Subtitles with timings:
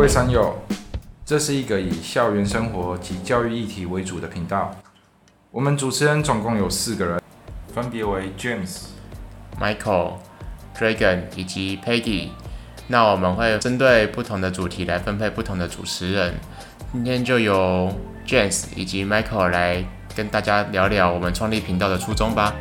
[0.00, 0.56] 位山友，
[1.26, 4.74] 这是一个以校园生活及教育议题为主的频道。
[5.50, 7.20] 我们主持人总共有四个人，
[7.74, 8.84] 分别为 James、
[9.60, 10.14] Michael、
[10.74, 12.28] Dragon 以及 Peggy。
[12.86, 16.32] 那我们会针对不同的主题来分配不同的主持人。
[16.94, 17.92] 今天就由
[18.26, 19.84] James 以及 Michael 来
[20.16, 22.54] 跟大家聊聊我们创立频道的初衷吧。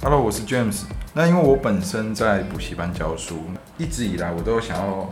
[0.00, 0.82] Hello，我是 James。
[1.16, 3.38] 那因为我本身在补习班教书，
[3.78, 5.08] 一直以来我都想要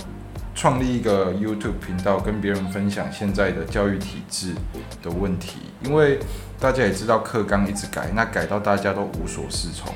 [0.52, 4.52] 创立一个 YouTube 频道，跟别人分享现在的教育体制
[5.00, 5.60] 的问题。
[5.84, 6.18] 因为
[6.58, 9.94] 大家也知道课纲一直改，那改到大家都无所适从。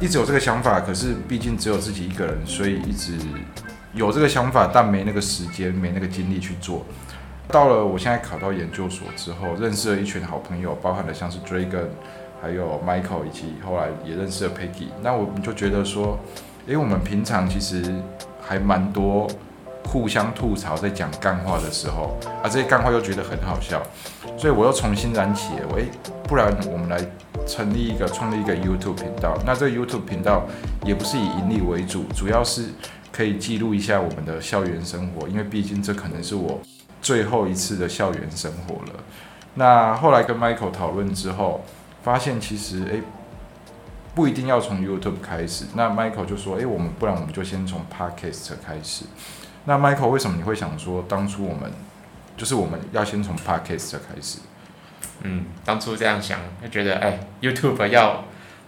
[0.00, 3.18] 一直有这个想法，可是毕竟只有自己一个人，所以一直
[3.92, 6.86] 有这个想法，但没那个时间，没那个精力去做。
[7.48, 11.88] 到了我现在考到研究所之后，认识了一群好朋友，包含了像是 Dragon。
[12.46, 16.16] 还有 Michael 以及后来也认识了 Peggy，那我们就觉得说，
[16.68, 17.92] 诶，我们平常其实
[18.40, 19.26] 还蛮多
[19.84, 23.82] 互相吐槽，在讲干话的时候，啊，这些干话又觉得很好笑，
[24.38, 25.86] 所以我又重新燃起了，诶，
[26.28, 27.04] 不然我们来
[27.48, 29.36] 成立一个创立一个 YouTube 频道。
[29.44, 30.46] 那这个 YouTube 频道
[30.84, 32.66] 也不是以盈利为主，主要是
[33.10, 36.60] 可以记录一下我们的校园生活，因为毕竟这可能是我
[37.02, 39.00] 最后一次的校园生活了。
[39.54, 41.64] 那后来跟 Michael 讨论之后。
[42.06, 43.02] 发现其实诶，
[44.14, 45.64] 不一定要从 YouTube 开始。
[45.74, 49.06] 那 Michael 就说：“诶，我们不然我们就先从 Podcast 开始。”
[49.66, 51.68] 那 Michael 为什么你会想说当初我们
[52.36, 54.38] 就是我们要先从 Podcast 开始？
[55.22, 58.22] 嗯，当初这样想就觉得，哎，YouTube 要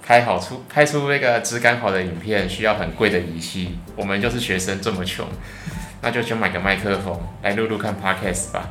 [0.04, 3.78] 拍好出拍出那个质感好的影片，需要很贵的仪器。
[3.94, 5.24] 我们就是学生这么穷，
[6.02, 8.70] 那就先买个麦克风来录录看 Podcast 吧。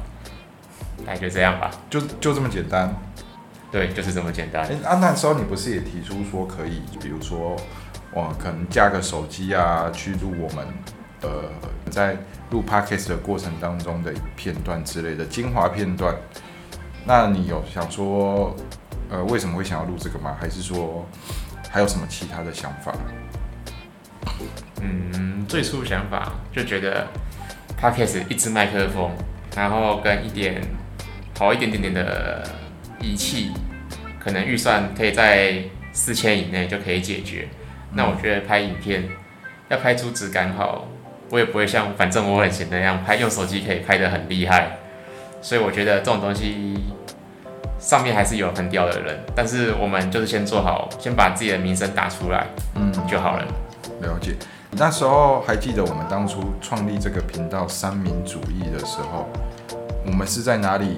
[1.05, 2.93] 大概就这样吧，就就这么简单。
[3.69, 4.65] 对，就是这么简单。
[4.65, 7.53] 哎，啊，那时候你不是也提出说可以，比如说，
[8.13, 10.65] 哇，可能架个手机啊，去录我们，
[11.21, 11.43] 呃，
[11.91, 12.15] 在
[12.49, 16.15] 录 podcast 的过程当中的片段之类的精华片段。
[17.05, 18.55] 那你有想说，
[19.09, 20.37] 呃，为什么会想要录这个吗？
[20.39, 21.05] 还是说
[21.69, 22.93] 还有什么其他的想法？
[24.79, 27.05] 嗯，最初想法就觉得
[27.77, 29.11] podcast 一支麦克风，
[29.57, 30.61] 然后跟一点
[31.37, 32.47] 好一点点点的。
[32.99, 33.51] 仪器
[34.27, 35.55] 可能预算可以在
[35.93, 37.47] 四千以内就可以解决。
[37.93, 39.07] 那我觉得拍影片
[39.69, 40.85] 要拍出质感好，
[41.29, 44.71] 我也不会像反正我很闲那样拍，用手机可以拍得很厉害。
[45.41, 46.77] 所以我觉得这种东西
[47.79, 53.45] 上面还是有很屌的人，但是我们就是先做好，先把自己的名声打出来，嗯，就好了。
[54.01, 54.35] 了解。
[54.71, 59.29] 那时候还记得我们当初创立这个频道三民主义的时候，
[60.05, 60.97] 我们是在哪里？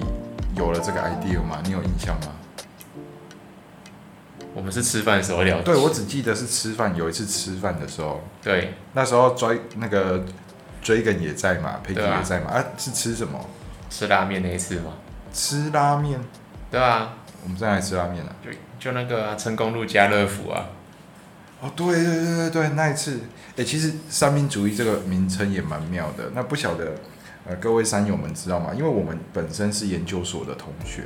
[0.56, 1.62] 有了这个 idea 吗？
[1.64, 2.32] 你有印象吗？
[4.54, 5.60] 我们是吃饭的时候聊。
[5.62, 6.94] 对，我只记得是吃饭。
[6.96, 10.24] 有一次吃饭的时候，对，那时候追那个
[10.82, 12.50] 追根也在嘛，佩奇也在嘛。
[12.50, 13.38] 啊，是吃什么？
[13.88, 14.92] 吃拉面那一次吗？
[15.32, 16.20] 吃拉面。
[16.70, 18.32] 对啊，我们在哪吃拉面啊？
[18.44, 20.66] 就就那个成功路家乐福啊。
[21.60, 23.20] 哦，对对对对对，那一次，
[23.56, 26.30] 哎，其实三民主义这个名称也蛮妙的。
[26.34, 26.92] 那不晓得。
[27.48, 28.70] 呃，各位山友们知道吗？
[28.74, 31.04] 因为我们本身是研究所的同学，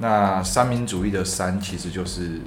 [0.00, 2.38] 那三民主义的三其实就是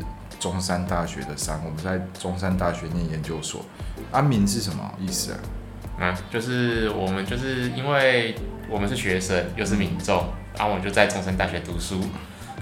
[0.46, 3.66] 中山大学的山，我们在中山大学念研究所。
[4.12, 6.06] 安民是什么意思啊？
[6.06, 8.36] 啊，就是我们就是因为
[8.70, 10.24] 我们是学生又是民众，
[10.56, 12.00] 然后我们就在中山大学读书，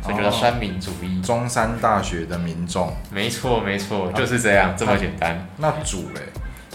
[0.01, 1.21] 所以叫三民主义。
[1.21, 5.45] 中山大学的民众，没错没错，就是这样这么简单。
[5.57, 6.21] 那主嘞？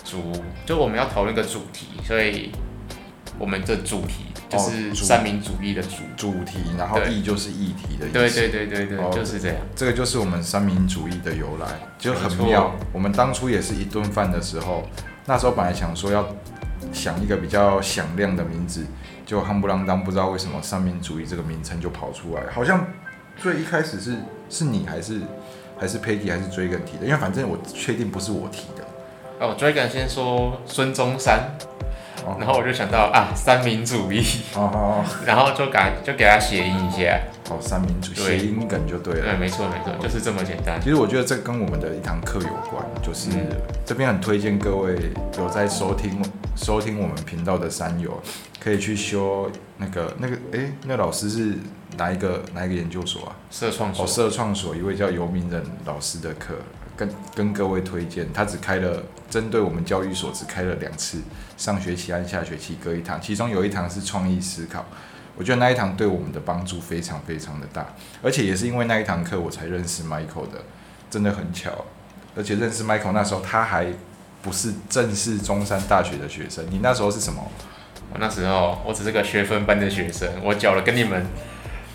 [0.05, 2.53] 主就我们要讨论一个主题，所以。
[3.41, 8.13] 我们的主题就是三民主义的主主题，然后议就是议题的意思。
[8.13, 9.57] 对对对对对，就是这样。
[9.77, 11.67] 这个就是我们三民主义的由来，
[11.99, 12.75] 就很妙。
[12.93, 14.89] 我们当初也是一顿饭的时候，
[15.27, 16.27] 那时候本来想说要
[16.93, 18.87] 想一个比较响亮的名字，
[19.27, 22.43] 就夯不啷当，不知道为什么三民主义这个名称就跑出来。
[22.51, 22.87] 好像
[23.37, 24.17] 最一开始是
[24.49, 25.21] 是你还是
[25.79, 27.05] 还是 Peggy 还是追根提的？
[27.05, 29.47] 因为反正我确定不是我提的。
[29.47, 31.51] 哦，追根先说孙中山。
[32.39, 34.23] 然后我就想到啊，三民主义，
[34.55, 37.21] 哦， 然后就给就给他谐音一下，
[37.51, 40.81] 哦，三民主义，谐音梗就对了，对，没错没错，就是这么简单。
[40.83, 43.31] 其实我觉得这跟我们的一堂课有关，就是
[43.85, 44.97] 这边很推荐各位
[45.39, 46.21] 有在收听
[46.57, 48.21] 收听我们频道的山友，
[48.61, 51.55] 可以去修那个那个，哎，那老师是
[51.97, 53.37] 哪一个哪一个研究所啊？
[53.51, 56.55] 社创所，社创所一位叫游明仁老师的课。
[56.99, 61.21] 跟跟各位推荐，他只开了针对我们教育所只开了两次，
[61.57, 64.85] 上学期和下学期各一堂，其中有一堂是创意思考，
[65.37, 70.65] 我觉得那一堂对我们的帮助非常非常的大，而且也是因为那一堂课我才认识 Michael 的，
[71.09, 71.87] 真的很巧，
[72.37, 73.87] 而且认识 Michael 那时候他还
[74.43, 76.67] 不是正式中山大学的学生。
[76.69, 77.49] 你那时候是什么？
[78.11, 81.27] 我那时候我只是个学分班的学生，我缴了跟你们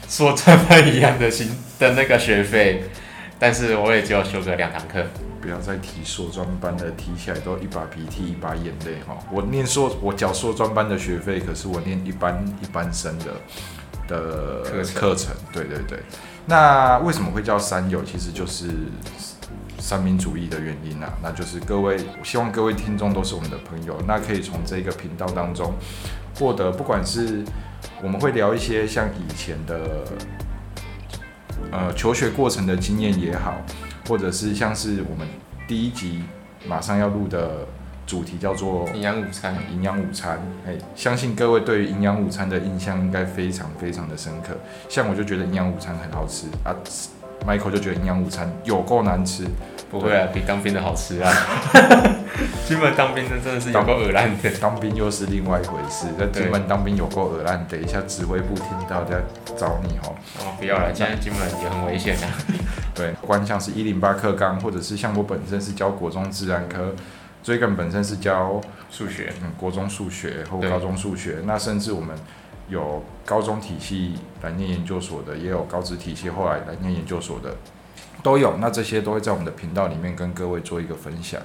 [0.07, 2.83] 说专 班一样的薪的那个学费，
[3.43, 5.03] 但是我也只有修个两堂课。
[5.41, 9.17] 不要再提硕专班的，提起来都一把鼻涕一把眼泪哈。
[9.29, 13.25] 我念硕，我缴硕专班的学费，可是我念一般一般生的
[14.07, 14.61] 的
[14.93, 15.35] 课程程。
[15.51, 15.99] 对对对。
[16.45, 18.01] 那为什么会叫三友？
[18.05, 18.69] 其实就是
[19.77, 21.11] 三民主义的原因啊。
[21.21, 25.73] 那就是各位，我希望各位听众都是我们的朋友，那可以从这个频道当中
[26.39, 27.43] 获得，不管是
[28.01, 30.05] 我们会聊一些像以前的
[31.73, 33.55] 呃求学过程的经验也好，
[34.07, 35.27] 或者是像是我们
[35.67, 36.21] 第一集
[36.67, 37.65] 马上要录的
[38.05, 44.55] 主题叫做营养午餐，营养午餐，哎，相信各位对于营养午餐的印象应该非常非常的深刻。
[44.87, 46.75] 像我就觉得营养午餐很好吃啊
[47.47, 49.45] ，Michael 就觉得营养午餐有够难吃。
[49.93, 51.31] 不会啊，比当兵的好吃啊。
[52.65, 54.49] 金门当兵的真的是有够恶烂的。
[54.59, 59.21] 当兵又是另外一回事，在金门当兵有够恶烂，等一下指挥部听到再
[59.55, 60.15] 找你哦。
[60.39, 62.25] 哦，不要了，现在金门也很危险啊。
[62.95, 66.95] 对，不管像是一零八课纲，或者是像我本身是教国中自然科，
[67.43, 68.59] 追根本身是教
[68.89, 72.17] 数学，嗯，国中数学或高中数学，那甚至我们
[72.67, 77.55] 有高中体系来念研究所的，也有高职体系后来来念研究所的，
[78.23, 78.55] 都有。
[78.57, 81.39] 那这些都会在我们的频道里面跟各位做一个分享。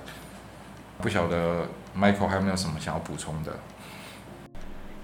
[1.02, 1.66] 不晓得
[1.96, 3.52] Michael 还有没有什么想要补充的？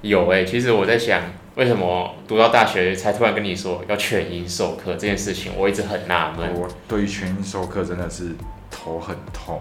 [0.01, 1.23] 有诶、其实我在想，
[1.55, 6.53] 为什么读到大学才突然跟你说要全英授课这件事情，我一直很纳闷。
[6.55, 8.35] 我对于全英授课真的是
[8.71, 9.59] 头很痛。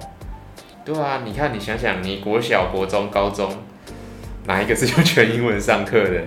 [0.83, 3.49] 对啊，你看，你想想，你国小、国中、高中，
[4.45, 6.21] 哪一个是用全英文上课的？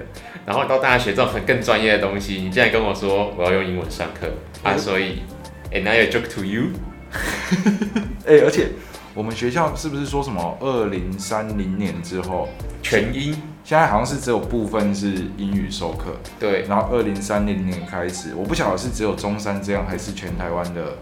[0.46, 4.28] 然后到大学这种很更专业的东西，你竟然跟我说我要用英文上课
[4.62, 4.74] 啊？
[4.78, 5.24] 所以
[5.72, 6.64] ，and I a joke to you，
[8.26, 8.68] 哎、而且
[9.14, 12.48] 我们学校是不是说什么二零三零年之后，
[12.82, 13.32] 全英，
[13.64, 20.96] 现在好像是只有部分是英语授课，对，然后二零三零年开始，我不晓得是只有中山这样，还是全台湾的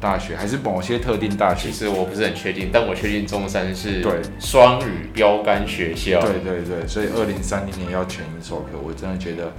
[0.00, 1.70] 大学，还是某些特定大学。
[1.70, 1.74] 其。
[1.74, 4.20] 实我不是很确定，但我确定中山是对。
[4.38, 6.20] 双语标杆学校。
[6.20, 9.52] 对对对，所以二零三零年要全英授课，我真的觉得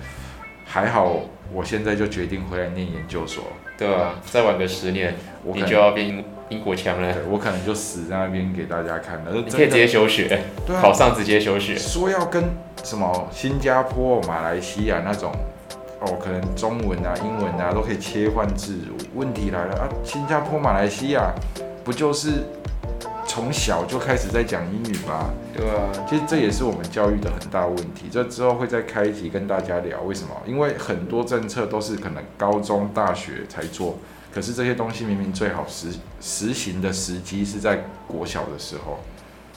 [0.66, 3.46] 还好，我现在就决定回来念研究所，
[3.78, 5.14] 对啊，再晚个十年，
[5.44, 7.14] 你就要变英英国腔了。
[7.14, 9.32] 对我可能就死在那边给大家看了。
[9.34, 11.78] 你可以直接休学，对啊考上直接休学。
[11.78, 12.44] 说要跟
[12.84, 15.32] 什么新加坡、马来西亚那种，
[16.00, 18.96] 哦，可能中文啊、英文啊都可以切换自如。
[19.14, 21.34] 问题来了啊，新加坡、马来西亚
[21.84, 22.46] 不就是
[23.38, 25.30] 从小就开始在讲英语吗？
[25.56, 28.08] 对啊，其实这也是我们教育的很大问题。
[28.12, 30.36] 这之后会再开一集跟大家聊，为什么？
[30.48, 34.00] 因为很多政策都是可能高中、大学才做，
[34.34, 35.90] 可是这些东西明明最好实
[36.20, 39.02] 实行的时机是在国小的时候，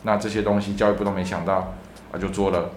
[0.03, 1.73] 那这些东西教育部都没想到
[2.13, 2.69] 啊，就做了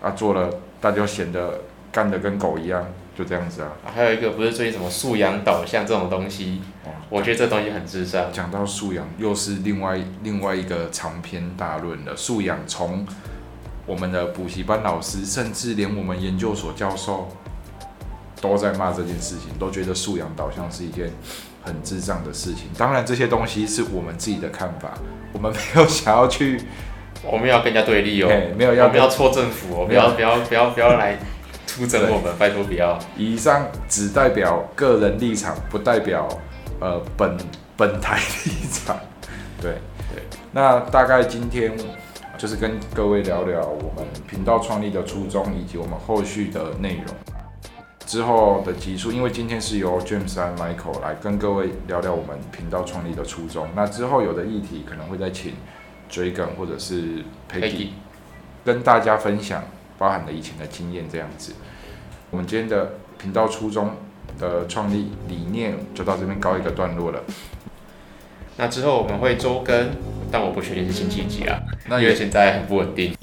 [0.00, 0.48] 啊，做了，
[0.80, 1.60] 大家就显得
[1.90, 2.86] 干得跟狗一样，
[3.16, 3.72] 就这样子啊。
[3.94, 8.32] 还有一个不是最近什么素养导向这种东西，哦我觉得这东西很智障。
[8.32, 12.16] 讲到素养，又是另外另外一个长篇大论了。
[12.16, 13.06] 素养从
[13.84, 17.28] 我们的补习班老师，甚至连我们研究所教授
[18.40, 21.10] 都在骂这件事情，都觉得素养导向是一件
[21.62, 22.70] 很智障的事情。
[22.78, 24.94] 当然，这些东西是我们自己的看法，
[25.32, 26.62] 我们没有想要去，
[27.22, 31.18] 我们要跟人家对立哦，没有要不要错政府哦，不要不要不要不要来
[31.66, 32.98] 出征我们，拜托不要。
[33.16, 36.28] 以上只代表个人立场，不代表
[36.80, 37.36] 呃本
[37.76, 38.96] 本台立场。
[39.60, 39.72] 对
[40.14, 41.72] 对，那大概今天
[42.36, 47.14] 就是跟各位聊聊我们频道创立的初衷，以及我们后续的内容。
[48.04, 53.66] 之后的集数，因为今天是由 James 和 Michael 来跟各位聊聊我们频道创立的初衷。
[53.74, 55.54] 那之后有的议题可能会再请
[56.10, 57.88] Dragon 或者是 Peggy Peggy，
[58.64, 59.62] 跟大家分享，
[60.02, 61.52] 包含了以前的经验这样子。
[62.30, 63.92] 我们今天的频道初衷
[64.36, 67.20] 的创立理念就到这边告一个段落了。
[68.56, 69.90] 那之后我们会周更，
[70.32, 71.56] 但我不确定是星期几啊，
[71.88, 73.14] 那因为现在很不稳定。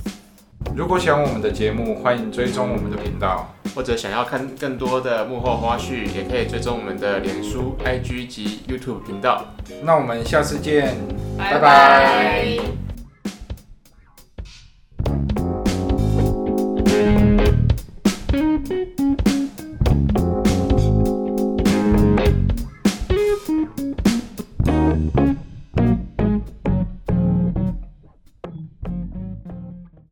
[0.74, 3.53] 如果喜欢我们的节目，欢迎追踪我们的频道。
[3.75, 9.45] 或者想要看更多的幕后花絮，也可以追踪我们的脸书、IG 及 YouTube 频道。
[9.83, 10.95] 那我们下次见。
[11.38, 12.49] 拜拜